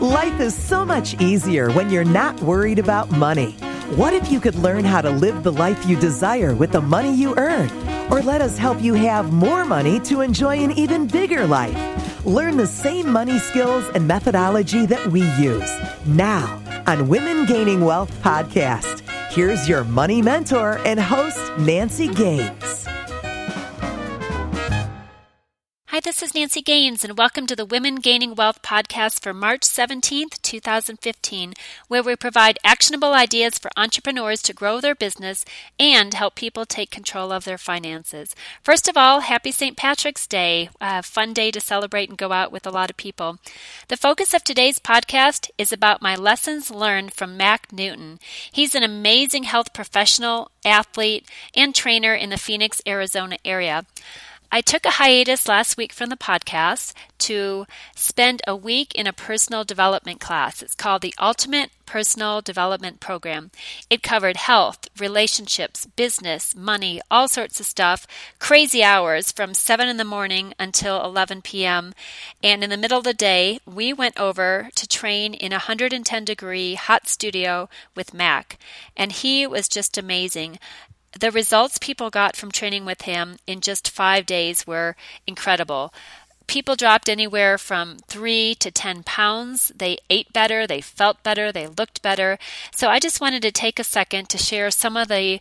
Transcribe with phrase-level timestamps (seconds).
[0.00, 3.52] Life is so much easier when you're not worried about money.
[3.96, 7.12] What if you could learn how to live the life you desire with the money
[7.14, 7.70] you earn?
[8.10, 11.76] Or let us help you have more money to enjoy an even bigger life.
[12.24, 15.70] Learn the same money skills and methodology that we use
[16.06, 19.00] now on Women Gaining Wealth podcast.
[19.30, 22.69] Here's your money mentor and host, Nancy Gaines.
[26.20, 30.42] This is Nancy Gaines, and welcome to the Women Gaining Wealth podcast for March 17th,
[30.42, 31.54] 2015,
[31.88, 35.46] where we provide actionable ideas for entrepreneurs to grow their business
[35.78, 38.34] and help people take control of their finances.
[38.62, 39.78] First of all, happy St.
[39.78, 43.38] Patrick's Day, a fun day to celebrate and go out with a lot of people.
[43.88, 48.20] The focus of today's podcast is about my lessons learned from Mack Newton.
[48.52, 51.26] He's an amazing health professional, athlete,
[51.56, 53.86] and trainer in the Phoenix, Arizona area.
[54.52, 59.12] I took a hiatus last week from the podcast to spend a week in a
[59.12, 60.60] personal development class.
[60.60, 63.52] It's called the Ultimate Personal Development Program.
[63.88, 68.08] It covered health, relationships, business, money, all sorts of stuff.
[68.40, 71.94] Crazy hours from 7 in the morning until 11 p.m.
[72.42, 76.24] And in the middle of the day, we went over to train in a 110
[76.24, 78.58] degree hot studio with Mack.
[78.96, 80.58] And he was just amazing
[81.18, 85.92] the results people got from training with him in just five days were incredible.
[86.46, 89.70] People dropped anywhere from three to 10 pounds.
[89.74, 92.38] They ate better, they felt better, they looked better.
[92.74, 95.40] So I just wanted to take a second to share some of the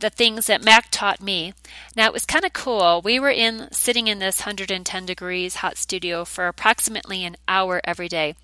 [0.00, 1.52] the things that Mack taught me.
[1.96, 3.00] Now it was kind of cool.
[3.02, 8.08] We were in sitting in this 110 degrees hot studio for approximately an hour every
[8.08, 8.34] day.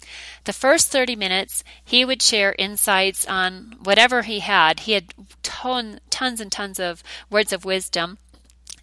[0.45, 4.81] The first 30 minutes, he would share insights on whatever he had.
[4.81, 8.19] He had ton, tons and tons of words of wisdom.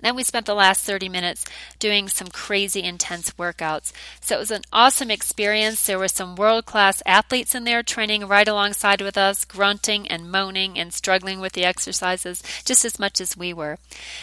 [0.01, 1.45] Then we spent the last 30 minutes
[1.79, 3.91] doing some crazy intense workouts.
[4.19, 5.85] So it was an awesome experience.
[5.85, 10.31] There were some world class athletes in there training right alongside with us, grunting and
[10.31, 13.77] moaning and struggling with the exercises just as much as we were.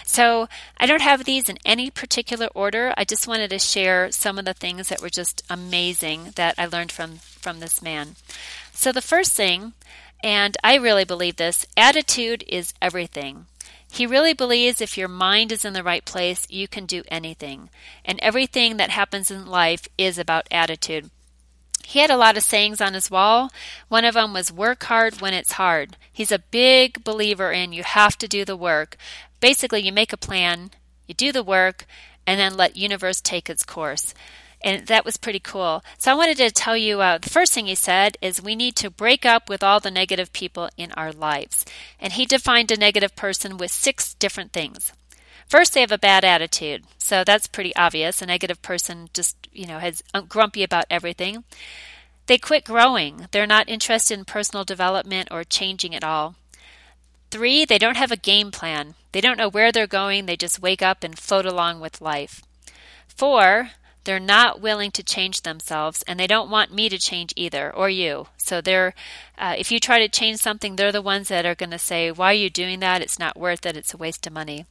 [0.04, 2.92] So I don't have these in any particular order.
[2.96, 6.66] I just wanted to share some of the things that were just amazing that I
[6.66, 8.16] learned from, from this man.
[8.72, 9.72] So the first thing,
[10.22, 13.46] and I really believe this attitude is everything.
[13.90, 17.70] He really believes if your mind is in the right place, you can do anything.
[18.04, 21.10] And everything that happens in life is about attitude.
[21.84, 23.50] He had a lot of sayings on his wall.
[23.88, 25.96] One of them was work hard when it's hard.
[26.12, 28.98] He's a big believer in you have to do the work.
[29.40, 30.70] Basically, you make a plan,
[31.06, 31.86] you do the work,
[32.26, 34.12] and then let universe take its course
[34.60, 35.82] and that was pretty cool.
[35.98, 38.76] So I wanted to tell you uh, the first thing he said is we need
[38.76, 41.64] to break up with all the negative people in our lives.
[42.00, 44.92] And he defined a negative person with six different things.
[45.46, 46.84] First, they have a bad attitude.
[46.98, 48.20] So that's pretty obvious.
[48.20, 51.44] A negative person just, you know, has uh, grumpy about everything.
[52.26, 53.28] They quit growing.
[53.30, 56.34] They're not interested in personal development or changing at all.
[57.30, 58.94] Three, they don't have a game plan.
[59.12, 60.26] They don't know where they're going.
[60.26, 62.42] They just wake up and float along with life.
[63.06, 63.70] Four,
[64.04, 67.90] they're not willing to change themselves, and they don't want me to change either, or
[67.90, 68.28] you.
[68.36, 68.94] So they're,
[69.36, 72.10] uh, if you try to change something, they're the ones that are going to say,
[72.10, 73.02] "Why are you doing that?
[73.02, 73.76] It's not worth it.
[73.76, 74.66] It's a waste of money."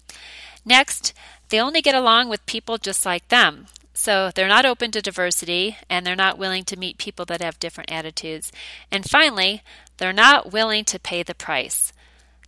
[0.66, 1.14] Next,
[1.50, 3.68] they only get along with people just like them.
[3.94, 7.60] So they're not open to diversity and they're not willing to meet people that have
[7.60, 8.52] different attitudes.
[8.92, 9.64] And finally,
[9.98, 11.92] they're not willing to pay the price.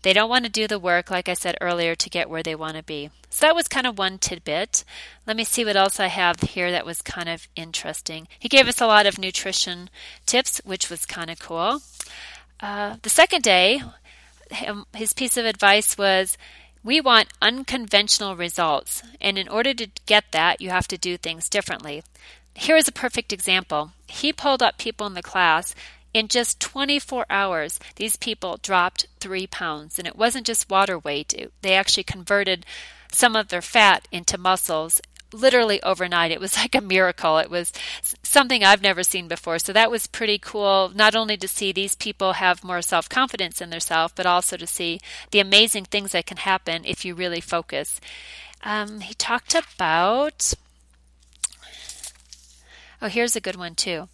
[0.01, 2.55] They don't want to do the work, like I said earlier, to get where they
[2.55, 3.09] want to be.
[3.29, 4.83] So that was kind of one tidbit.
[5.27, 8.27] Let me see what else I have here that was kind of interesting.
[8.39, 9.89] He gave us a lot of nutrition
[10.25, 11.81] tips, which was kind of cool.
[12.59, 13.81] Uh, the second day,
[14.95, 16.37] his piece of advice was
[16.83, 21.49] we want unconventional results, and in order to get that, you have to do things
[21.49, 22.03] differently.
[22.55, 23.91] Here is a perfect example.
[24.07, 25.75] He pulled up people in the class
[26.13, 29.99] in just 24 hours, these people dropped three pounds.
[29.99, 32.65] And it wasn't just water weight, it, they actually converted
[33.11, 35.01] some of their fat into muscles
[35.33, 36.31] literally overnight.
[36.31, 37.37] It was like a miracle.
[37.37, 37.71] It was
[38.23, 39.59] something I've never seen before.
[39.59, 43.61] So that was pretty cool, not only to see these people have more self confidence
[43.61, 44.99] in themselves, but also to see
[45.31, 47.99] the amazing things that can happen if you really focus.
[48.63, 50.53] Um, he talked about.
[53.01, 54.09] Oh, here's a good one, too.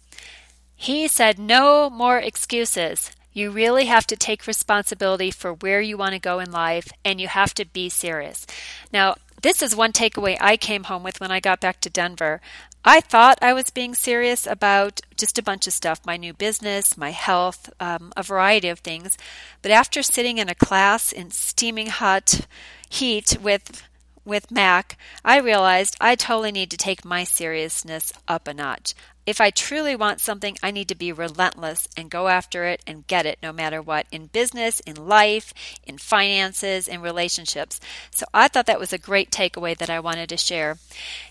[0.76, 3.10] He said, No more excuses.
[3.32, 7.20] You really have to take responsibility for where you want to go in life and
[7.20, 8.46] you have to be serious.
[8.92, 12.40] Now, this is one takeaway I came home with when I got back to Denver.
[12.84, 16.96] I thought I was being serious about just a bunch of stuff my new business,
[16.96, 19.18] my health, um, a variety of things.
[19.60, 22.46] But after sitting in a class in steaming hot
[22.88, 23.82] heat with
[24.26, 28.94] with Mack, I realized I totally need to take my seriousness up a notch.
[29.26, 33.06] If I truly want something, I need to be relentless and go after it and
[33.06, 35.52] get it no matter what in business, in life,
[35.84, 37.80] in finances, in relationships.
[38.10, 40.78] So I thought that was a great takeaway that I wanted to share.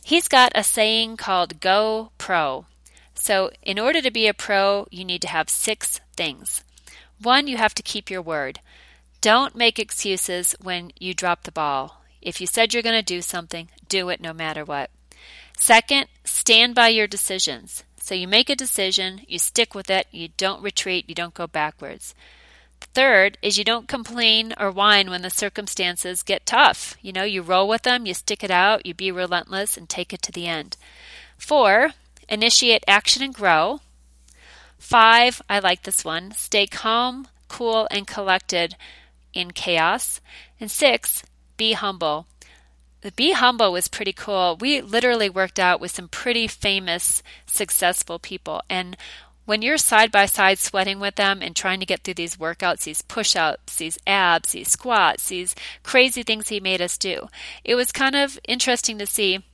[0.03, 2.65] He's got a saying called Go Pro.
[3.13, 6.63] So, in order to be a pro, you need to have six things.
[7.21, 8.59] One, you have to keep your word.
[9.21, 12.04] Don't make excuses when you drop the ball.
[12.25, 14.89] If you said you're going to do something, do it no matter what.
[15.57, 17.83] Second, stand by your decisions.
[18.01, 21.45] So you make a decision, you stick with it, you don't retreat, you don't go
[21.45, 22.15] backwards.
[22.95, 26.97] Third is you don't complain or whine when the circumstances get tough.
[27.01, 30.11] You know, you roll with them, you stick it out, you be relentless and take
[30.11, 30.77] it to the end.
[31.37, 31.91] Four,
[32.27, 33.81] initiate action and grow.
[34.79, 38.75] Five, I like this one, stay calm, cool, and collected
[39.33, 40.21] in chaos.
[40.59, 41.23] And six,
[41.57, 42.27] be humble.
[43.05, 44.57] The Be Humble was pretty cool.
[44.59, 48.63] We literally worked out with some pretty famous, successful people.
[48.67, 48.97] And
[49.45, 52.85] when you're side by side sweating with them and trying to get through these workouts,
[52.85, 55.53] these push ups, these abs, these squats, these
[55.83, 57.27] crazy things he made us do,
[57.63, 59.45] it was kind of interesting to see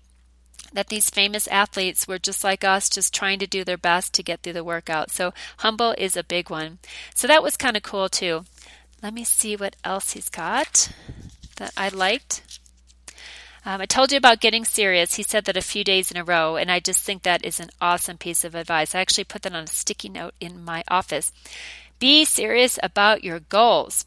[0.72, 4.24] that these famous athletes were just like us, just trying to do their best to
[4.24, 5.12] get through the workout.
[5.12, 6.80] So, humble is a big one.
[7.14, 8.46] So, that was kind of cool too.
[9.04, 10.90] Let me see what else he's got
[11.62, 12.42] that I liked.
[13.64, 15.16] Um, I told you about getting serious.
[15.16, 17.60] He said that a few days in a row, and I just think that is
[17.60, 18.96] an awesome piece of advice.
[18.96, 21.32] I actually put that on a sticky note in my office.
[22.00, 24.06] Be serious about your goals.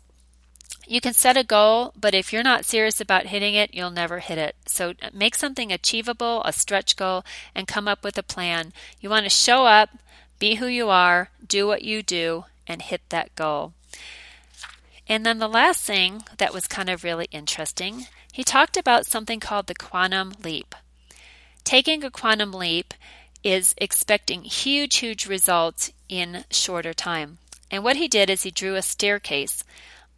[0.88, 4.18] You can set a goal, but if you're not serious about hitting it, you'll never
[4.18, 4.56] hit it.
[4.66, 7.24] So uh, make something achievable, a stretch goal,
[7.54, 8.72] and come up with a plan.
[9.00, 9.90] You want to show up,
[10.40, 13.72] be who you are, do what you do, and hit that goal.
[15.08, 19.38] And then the last thing that was kind of really interesting he talked about something
[19.38, 20.74] called the quantum leap.
[21.62, 22.92] Taking a quantum leap
[23.44, 27.38] is expecting huge, huge results in shorter time.
[27.70, 29.62] And what he did is he drew a staircase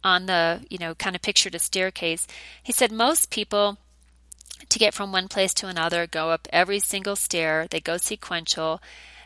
[0.03, 2.25] on the, you know, kind of pictured a staircase.
[2.63, 3.77] He said most people
[4.67, 8.81] to get from one place to another go up every single stair, they go sequential.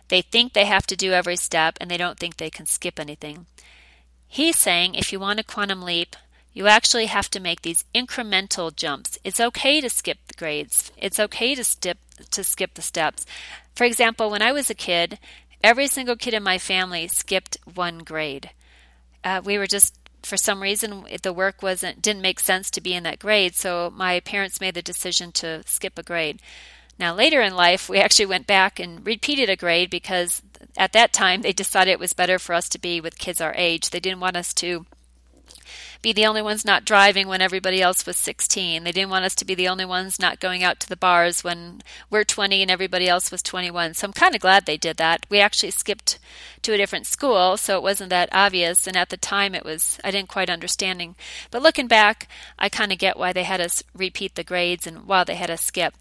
[0.09, 2.99] They think they have to do every step and they don't think they can skip
[2.99, 3.45] anything.
[4.33, 6.15] He's saying if you want a quantum leap,
[6.53, 9.19] you actually have to make these incremental jumps.
[9.25, 10.89] It's okay to skip the grades.
[10.95, 11.97] It's okay to skip
[12.29, 13.25] to skip the steps.
[13.75, 15.19] For example, when I was a kid,
[15.61, 18.51] every single kid in my family skipped one grade.
[19.21, 22.93] Uh, we were just for some reason the work wasn't didn't make sense to be
[22.93, 26.39] in that grade, so my parents made the decision to skip a grade.
[26.97, 30.41] Now later in life, we actually went back and repeated a grade because
[30.77, 33.53] at that time they decided it was better for us to be with kids our
[33.56, 33.89] age.
[33.89, 34.85] They didn't want us to
[36.01, 38.83] be the only ones not driving when everybody else was 16.
[38.83, 41.44] They didn't want us to be the only ones not going out to the bars
[41.44, 43.94] when we're 20 and everybody else was 21.
[43.94, 45.25] So I'm kind of glad they did that.
[45.29, 46.18] We actually skipped
[46.63, 48.88] to a different school, so it wasn't that obvious.
[48.88, 51.15] And at the time, it was, I didn't quite understanding.
[51.50, 52.27] But looking back,
[52.57, 55.50] I kind of get why they had us repeat the grades and why they had
[55.50, 55.94] us skip.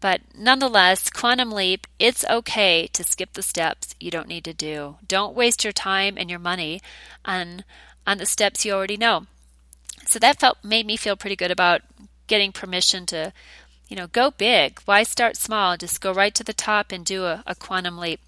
[0.00, 4.96] But nonetheless, Quantum Leap, it's okay to skip the steps you don't need to do.
[5.06, 6.80] Don't waste your time and your money
[7.24, 7.64] on
[8.06, 9.26] on the steps you already know.
[10.06, 11.82] So that felt made me feel pretty good about
[12.26, 13.32] getting permission to,
[13.88, 14.80] you know, go big.
[14.84, 15.76] Why start small?
[15.76, 18.20] Just go right to the top and do a, a quantum leap.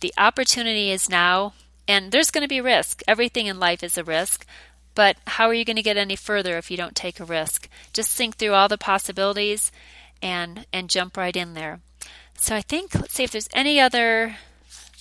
[0.00, 1.54] The opportunity is now,
[1.88, 3.02] and there's going to be risk.
[3.08, 4.46] Everything in life is a risk.
[4.94, 7.68] But how are you going to get any further if you don't take a risk?
[7.92, 9.70] Just think through all the possibilities
[10.22, 11.80] and and jump right in there.
[12.38, 14.36] So I think let's see if there's any other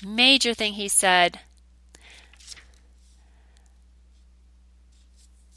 [0.06, 1.40] major thing he said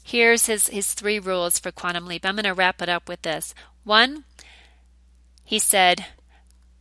[0.09, 2.25] Here's his, his three rules for Quantum Leap.
[2.25, 3.53] I'm going to wrap it up with this.
[3.83, 4.23] One,
[5.43, 6.07] he said,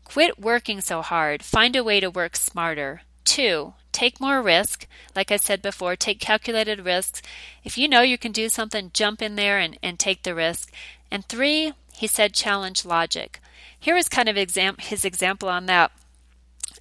[0.03, 1.43] quit working so hard.
[1.43, 3.03] Find a way to work smarter.
[3.27, 4.87] Two, take more risk.
[5.15, 7.21] Like I said before, take calculated risks.
[7.63, 10.73] If you know you can do something, jump in there and, and take the risk.
[11.11, 13.41] And three, he said, challenge logic.
[13.79, 15.93] Here is kind of exam- his example on that.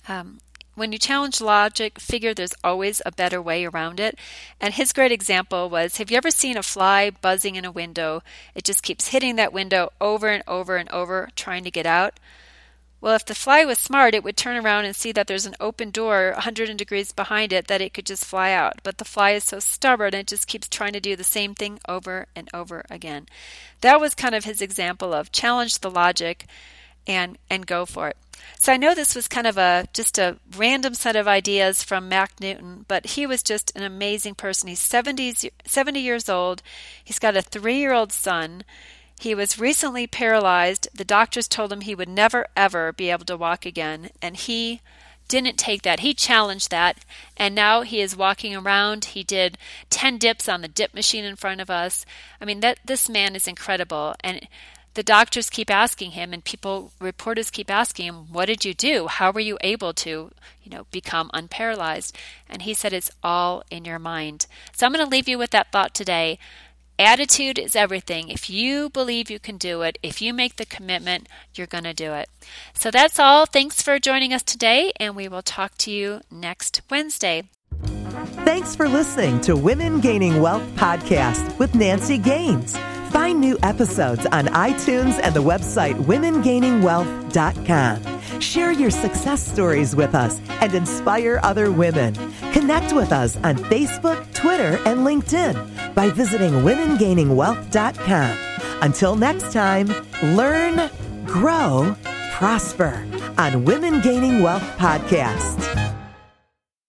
[0.07, 0.39] Um,
[0.77, 4.17] when you challenge logic, figure there's always a better way around it.
[4.61, 8.21] And his great example was Have you ever seen a fly buzzing in a window?
[8.53, 12.19] It just keeps hitting that window over and over and over, trying to get out.
[13.01, 15.55] Well, if the fly was smart, it would turn around and see that there's an
[15.59, 18.75] open door 100 degrees behind it that it could just fly out.
[18.83, 21.79] But the fly is so stubborn, it just keeps trying to do the same thing
[21.87, 23.27] over and over again.
[23.81, 26.45] That was kind of his example of challenge the logic
[27.07, 28.17] and and go for it.
[28.59, 32.09] So I know this was kind of a just a random set of ideas from
[32.09, 34.69] Mack Newton, but he was just an amazing person.
[34.69, 36.61] He's 70, 70 years old.
[37.03, 38.63] He's got a three year old son.
[39.19, 40.87] He was recently paralyzed.
[40.93, 44.11] The doctors told him he would never, ever be able to walk again.
[44.21, 44.81] And he
[45.27, 46.01] didn't take that.
[46.01, 47.03] He challenged that.
[47.35, 49.05] And now he is walking around.
[49.05, 49.57] He did
[49.89, 52.05] 10 dips on the dip machine in front of us.
[52.39, 54.15] I mean, that this man is incredible.
[54.23, 54.47] And
[54.97, 59.05] the doctors keep asking him and people reporters keep asking him what did you do
[59.05, 60.31] how were you able to
[60.63, 62.11] you know become unparalyzed
[62.49, 65.51] and he said it's all in your mind so i'm going to leave you with
[65.51, 66.39] that thought today
[66.99, 68.29] Attitude is everything.
[68.29, 71.93] If you believe you can do it, if you make the commitment, you're going to
[71.93, 72.27] do it.
[72.73, 73.45] So that's all.
[73.45, 77.43] Thanks for joining us today, and we will talk to you next Wednesday.
[78.45, 82.75] Thanks for listening to Women Gaining Wealth podcast with Nancy Gaines.
[83.11, 88.39] Find new episodes on iTunes and the website womengainingwealth.com.
[88.39, 92.13] Share your success stories with us and inspire other women.
[92.51, 98.37] Connect with us on Facebook, Twitter, and LinkedIn by visiting womengainingwealth.com.
[98.81, 99.87] Until next time,
[100.35, 100.89] learn,
[101.25, 101.95] grow,
[102.33, 103.05] prosper
[103.37, 105.86] on Women Gaining Wealth Podcast.